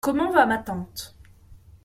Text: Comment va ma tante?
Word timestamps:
Comment 0.05 0.31
va 0.37 0.45
ma 0.51 0.57
tante? 0.71 1.13